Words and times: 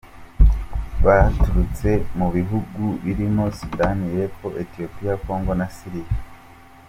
Baturutse 1.05 1.89
mu 2.17 2.27
bihugu 2.35 2.83
birimo 3.03 3.43
Sudani 3.59 4.05
y’Epfo, 4.15 4.47
Etiyopiya, 4.61 5.13
Congo 5.25 5.53
na 5.59 5.67
Siriya. 5.77 6.15